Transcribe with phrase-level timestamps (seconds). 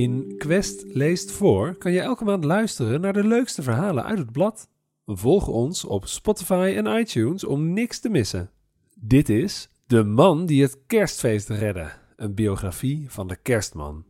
[0.00, 4.32] In Quest leest voor kan je elke maand luisteren naar de leukste verhalen uit het
[4.32, 4.68] blad.
[5.06, 8.50] Volg ons op Spotify en iTunes om niks te missen.
[8.94, 14.04] Dit is De man die het kerstfeest redde, een biografie van de kerstman.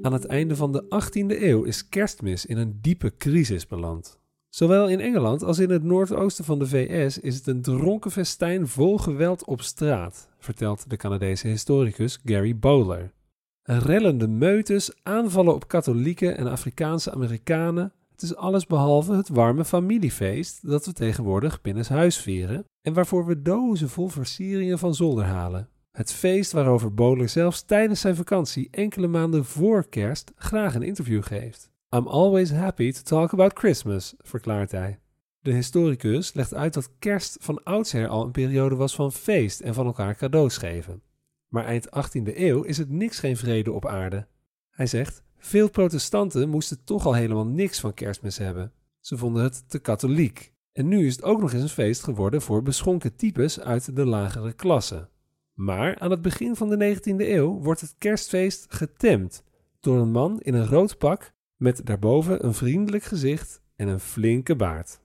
[0.00, 4.18] Aan het einde van de 18e eeuw is kerstmis in een diepe crisis beland.
[4.48, 8.68] Zowel in Engeland als in het noordoosten van de VS is het een dronken festijn
[8.68, 13.12] vol geweld op straat, vertelt de Canadese historicus Gary Bowler.
[13.64, 17.92] Rellende meutes, aanvallen op katholieken en Afrikaanse Amerikanen.
[18.12, 23.42] Het is alles behalve het warme familiefeest dat we tegenwoordig huis vieren en waarvoor we
[23.42, 25.68] dozen vol versieringen van zolder halen.
[25.92, 31.22] Het feest waarover Bowler zelfs tijdens zijn vakantie enkele maanden voor kerst graag een interview
[31.22, 31.70] geeft.
[31.96, 34.98] I'm always happy to talk about Christmas, verklaart hij.
[35.40, 39.74] De historicus legt uit dat kerst van oudsher al een periode was van feest en
[39.74, 41.02] van elkaar cadeaus geven.
[41.52, 44.26] Maar eind 18e eeuw is het niks geen vrede op aarde.
[44.70, 48.72] Hij zegt: Veel protestanten moesten toch al helemaal niks van kerstmis hebben.
[49.00, 50.52] Ze vonden het te katholiek.
[50.72, 54.06] En nu is het ook nog eens een feest geworden voor beschonken types uit de
[54.06, 55.08] lagere klasse.
[55.54, 59.42] Maar aan het begin van de 19e eeuw wordt het kerstfeest getemd
[59.80, 64.56] door een man in een rood pak met daarboven een vriendelijk gezicht en een flinke
[64.56, 65.00] baard.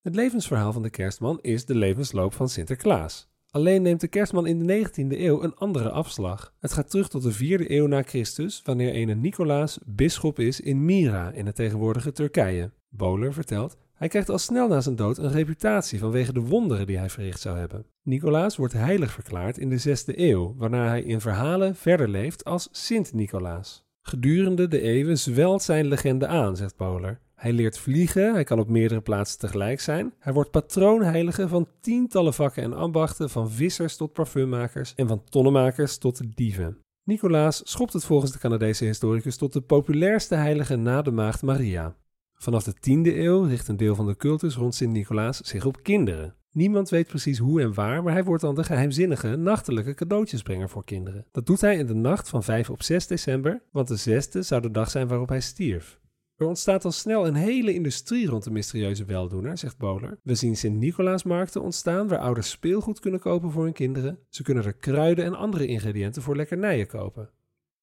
[0.00, 3.31] Het levensverhaal van de kerstman is de levensloop van Sinterklaas.
[3.54, 6.54] Alleen neemt de kerstman in de 19e eeuw een andere afslag.
[6.60, 10.84] Het gaat terug tot de 4e eeuw na Christus, wanneer een Nicolaas bisschop is in
[10.84, 12.70] Myra in het tegenwoordige Turkije.
[12.88, 16.98] Boler vertelt, hij krijgt al snel na zijn dood een reputatie vanwege de wonderen die
[16.98, 17.86] hij verricht zou hebben.
[18.02, 22.68] Nicolaas wordt heilig verklaard in de 6e eeuw, waarna hij in verhalen verder leeft als
[22.70, 23.84] Sint-Nicolaas.
[24.02, 27.20] Gedurende de eeuwen zwelt zijn legende aan, zegt Boler.
[27.42, 30.12] Hij leert vliegen, hij kan op meerdere plaatsen tegelijk zijn.
[30.18, 35.98] Hij wordt patroonheilige van tientallen vakken en ambachten, van vissers tot parfummakers en van tonnenmakers
[35.98, 36.78] tot dieven.
[37.04, 41.96] Nicolaas schopt het volgens de Canadese historicus tot de populairste heilige na de maagd Maria.
[42.34, 46.34] Vanaf de 10e eeuw richt een deel van de cultus rond Sint-Nicolaas zich op kinderen.
[46.52, 50.84] Niemand weet precies hoe en waar, maar hij wordt dan de geheimzinnige nachtelijke cadeautjesbrenger voor
[50.84, 51.26] kinderen.
[51.32, 54.62] Dat doet hij in de nacht van 5 op 6 december, want de 6e zou
[54.62, 56.00] de dag zijn waarop hij stierf.
[56.42, 60.18] Er ontstaat al snel een hele industrie rond de mysterieuze weldoener, zegt Bowler.
[60.22, 64.18] We zien Sint-Nicolaasmarkten ontstaan waar ouders speelgoed kunnen kopen voor hun kinderen.
[64.28, 67.30] Ze kunnen er kruiden en andere ingrediënten voor lekkernijen kopen.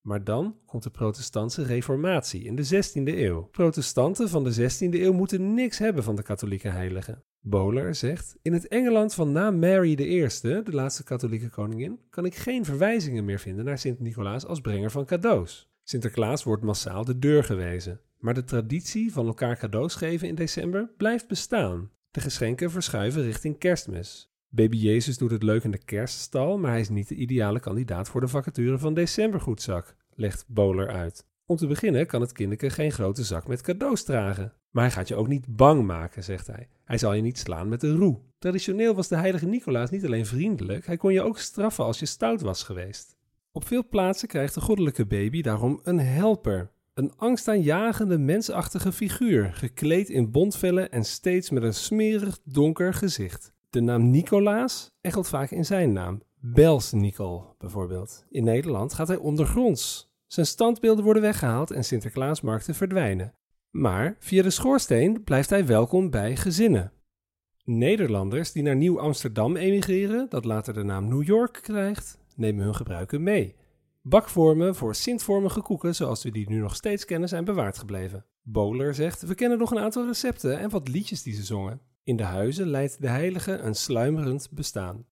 [0.01, 3.41] Maar dan komt de protestantse reformatie in de 16e eeuw.
[3.51, 7.23] Protestanten van de 16e eeuw moeten niks hebben van de katholieke heiligen.
[7.39, 12.35] Bowler zegt: In het Engeland van na Mary I, de laatste katholieke koningin, kan ik
[12.35, 15.69] geen verwijzingen meer vinden naar Sint-Nicolaas als brenger van cadeaus.
[15.83, 18.01] Sinterklaas wordt massaal de deur gewezen.
[18.19, 21.91] Maar de traditie van elkaar cadeaus geven in december blijft bestaan.
[22.11, 24.33] De geschenken verschuiven richting kerstmis.
[24.49, 28.09] Baby Jezus doet het leuk in de kerststal, maar hij is niet de ideale kandidaat
[28.09, 31.27] voor de vacature van decembergoedzak, legt Bowler uit.
[31.45, 34.53] Om te beginnen kan het kinderke geen grote zak met cadeaus dragen.
[34.69, 36.67] Maar hij gaat je ook niet bang maken, zegt hij.
[36.83, 38.19] Hij zal je niet slaan met een roe.
[38.39, 42.05] Traditioneel was de heilige Nicolaas niet alleen vriendelijk, hij kon je ook straffen als je
[42.05, 43.17] stout was geweest.
[43.51, 50.09] Op veel plaatsen krijgt de goddelijke baby daarom een helper, een angstaanjagende mensachtige figuur, gekleed
[50.09, 53.53] in bondvellen en steeds met een smerig donker gezicht.
[53.69, 56.21] De naam Nicolaas echelt vaak in zijn naam.
[56.39, 58.25] Bels Nicol bijvoorbeeld.
[58.29, 60.11] In Nederland gaat hij ondergronds.
[60.27, 63.33] Zijn standbeelden worden weggehaald en Sinterklaasmarkten verdwijnen.
[63.69, 66.91] Maar via de schoorsteen blijft hij welkom bij gezinnen.
[67.63, 73.23] Nederlanders die naar Nieuw-Amsterdam emigreren, dat later de naam New York krijgt, nemen hun gebruiken
[73.23, 73.55] mee.
[74.09, 78.25] Bakvormen voor sintvormige koeken, zoals we die nu nog steeds kennen, zijn bewaard gebleven.
[78.41, 81.81] Bowler zegt: We kennen nog een aantal recepten en wat liedjes die ze zongen.
[82.03, 85.05] In de huizen leidt de heilige een sluimerend bestaan.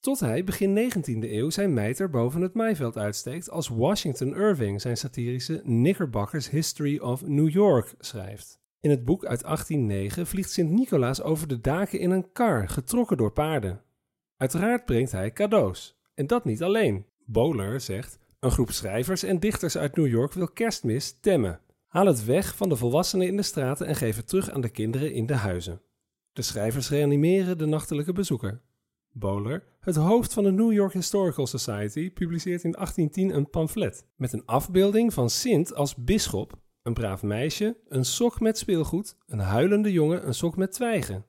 [0.00, 4.96] Tot hij begin 19e eeuw zijn mijter boven het maaiveld uitsteekt als Washington Irving zijn
[4.96, 8.60] satirische Knickerbockers History of New York schrijft.
[8.80, 13.32] In het boek uit 1809 vliegt Sint-Nicolaas over de daken in een kar, getrokken door
[13.32, 13.82] paarden.
[14.36, 16.00] Uiteraard brengt hij cadeaus.
[16.14, 17.06] En dat niet alleen.
[17.24, 21.60] Bowler zegt: Een groep schrijvers en dichters uit New York wil kerstmis temmen.
[21.86, 24.68] Haal het weg van de volwassenen in de straten en geef het terug aan de
[24.68, 25.82] kinderen in de huizen.
[26.32, 28.62] De schrijvers reanimeren de nachtelijke bezoeker.
[29.12, 34.32] Bowler, het hoofd van de New York Historical Society, publiceert in 1810 een pamflet met
[34.32, 39.92] een afbeelding van Sint als bisschop, een braaf meisje, een sok met speelgoed, een huilende
[39.92, 41.26] jongen, een sok met twijgen.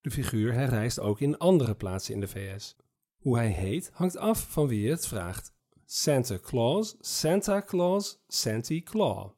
[0.00, 2.76] De figuur herrijst ook in andere plaatsen in de VS.
[3.16, 5.54] Hoe hij heet hangt af van wie je het vraagt.
[5.88, 9.30] Santa Claus, Santa Claus, Santy Claw.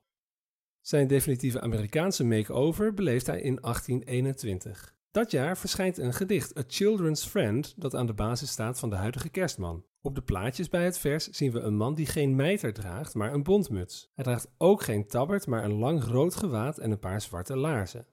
[0.81, 4.95] Zijn definitieve Amerikaanse make-over beleeft hij in 1821.
[5.11, 8.97] Dat jaar verschijnt een gedicht, A Children's Friend, dat aan de basis staat van de
[8.97, 9.85] huidige kerstman.
[10.01, 13.33] Op de plaatjes bij het vers zien we een man die geen mijter draagt, maar
[13.33, 14.11] een bondmuts.
[14.15, 18.07] Hij draagt ook geen tabbert, maar een lang rood gewaad en een paar zwarte laarzen.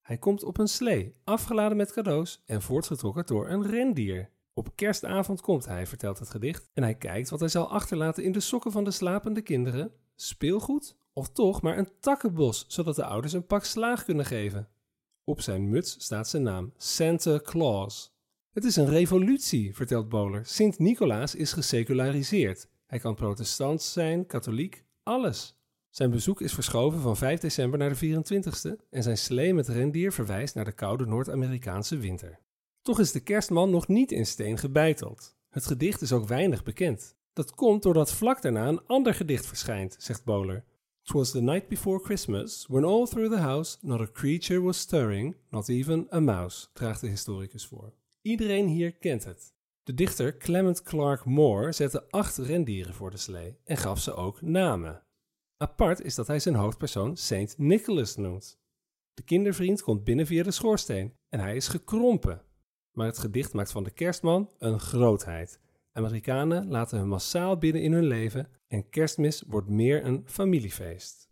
[0.00, 4.30] Hij komt op een slee, afgeladen met cadeaus en voortgetrokken door een rendier.
[4.58, 8.32] Op kerstavond komt hij, vertelt het gedicht, en hij kijkt wat hij zal achterlaten in
[8.32, 9.92] de sokken van de slapende kinderen.
[10.14, 10.96] Speelgoed?
[11.12, 14.68] Of toch maar een takkenbos, zodat de ouders een pak slaag kunnen geven.
[15.24, 18.14] Op zijn muts staat zijn naam, Santa Claus.
[18.52, 20.46] Het is een revolutie, vertelt Bowler.
[20.46, 22.68] Sint-Nicolaas is geseculariseerd.
[22.86, 25.58] Hij kan protestant zijn, katholiek, alles.
[25.90, 30.12] Zijn bezoek is verschoven van 5 december naar de 24ste en zijn slee met rendier
[30.12, 32.38] verwijst naar de koude Noord-Amerikaanse winter.
[32.86, 35.36] Toch is de kerstman nog niet in steen gebeiteld.
[35.48, 37.16] Het gedicht is ook weinig bekend.
[37.32, 40.64] Dat komt doordat vlak daarna een ander gedicht verschijnt, zegt Bowler.
[41.02, 45.36] "'Twas the night before Christmas, when all through the house not a creature was stirring,
[45.50, 47.92] not even a mouse, draagt de historicus voor.
[48.22, 49.54] Iedereen hier kent het.
[49.82, 54.42] De dichter Clement Clark Moore zette acht rendieren voor de slee en gaf ze ook
[54.42, 55.02] namen.
[55.56, 58.58] Apart is dat hij zijn hoofdpersoon Saint Nicholas noemt.
[59.14, 62.44] De kindervriend komt binnen via de schoorsteen en hij is gekrompen.
[62.96, 65.60] Maar het gedicht maakt van de kerstman een grootheid.
[65.92, 71.28] Amerikanen laten hem massaal binnen in hun leven en kerstmis wordt meer een familiefeest.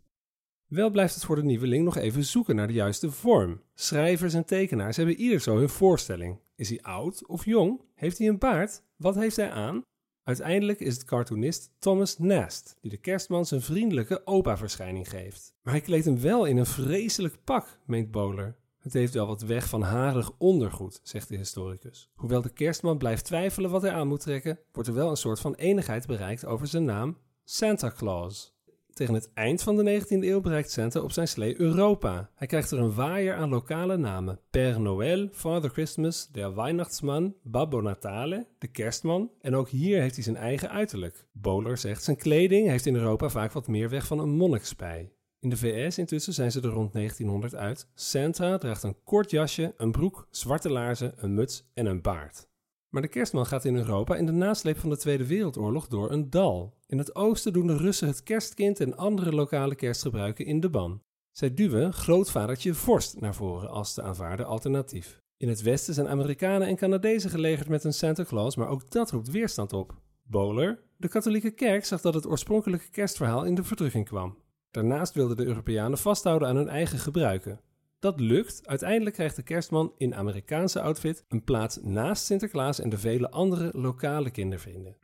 [0.67, 3.61] Wel blijft het voor de nieuweling nog even zoeken naar de juiste vorm.
[3.73, 6.39] Schrijvers en tekenaars hebben ieder zo hun voorstelling.
[6.55, 7.81] Is hij oud of jong?
[7.93, 8.83] Heeft hij een baard?
[8.95, 9.81] Wat heeft hij aan?
[10.23, 15.53] Uiteindelijk is het cartoonist Thomas Nast die de kerstman zijn vriendelijke opa-verschijning geeft.
[15.61, 18.55] Maar hij kleedt hem wel in een vreselijk pak, meent Bowler.
[18.85, 22.09] Het heeft wel wat weg van harig ondergoed, zegt de historicus.
[22.15, 25.39] Hoewel de kerstman blijft twijfelen wat hij aan moet trekken, wordt er wel een soort
[25.39, 28.53] van enigheid bereikt over zijn naam Santa Claus.
[28.93, 32.29] Tegen het eind van de 19e eeuw bereikt Santa op zijn slee Europa.
[32.35, 34.39] Hij krijgt er een waaier aan lokale namen.
[34.49, 39.31] Père Noël, Father Christmas, der Weihnachtsmann, Babbo Natale, de kerstman.
[39.41, 41.27] En ook hier heeft hij zijn eigen uiterlijk.
[41.31, 45.14] Bowler zegt zijn kleding heeft in Europa vaak wat meer weg van een monnikspij.
[45.45, 47.87] In de VS intussen zijn ze er rond 1900 uit.
[47.93, 52.47] Santa draagt een kort jasje, een broek, zwarte laarzen, een muts en een baard.
[52.89, 56.29] Maar de kerstman gaat in Europa in de nasleep van de Tweede Wereldoorlog door een
[56.29, 56.77] dal.
[56.87, 61.01] In het oosten doen de Russen het kerstkind en andere lokale kerstgebruiken in de ban.
[61.31, 65.21] Zij duwen grootvadertje Vorst naar voren als te aanvaarden alternatief.
[65.37, 69.11] In het westen zijn Amerikanen en Canadezen gelegerd met een Santa Claus, maar ook dat
[69.11, 69.95] roept weerstand op.
[70.23, 74.43] Bowler, de katholieke kerk zag dat het oorspronkelijke kerstverhaal in de verdrukking kwam.
[74.75, 77.59] Daarnaast wilden de Europeanen vasthouden aan hun eigen gebruiken.
[77.99, 78.67] Dat lukt.
[78.67, 83.69] Uiteindelijk krijgt de kerstman in Amerikaanse outfit een plaats naast Sinterklaas en de vele andere
[83.73, 84.97] lokale kindervrienden.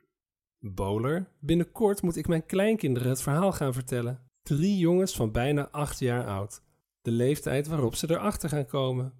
[0.59, 4.21] Bowler, binnenkort moet ik mijn kleinkinderen het verhaal gaan vertellen.
[4.43, 6.61] Drie jongens van bijna acht jaar oud.
[7.01, 9.13] De leeftijd waarop ze erachter gaan komen.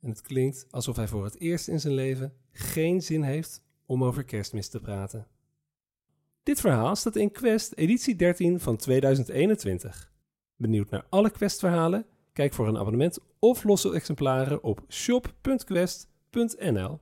[0.00, 4.04] En het klinkt alsof hij voor het eerst in zijn leven geen zin heeft om
[4.04, 5.26] over kerstmis te praten.
[6.48, 10.12] Dit verhaal staat in Quest editie 13 van 2021.
[10.56, 12.06] Benieuwd naar alle Quest-verhalen?
[12.32, 17.00] Kijk voor een abonnement of losse exemplaren op shop.quest.nl.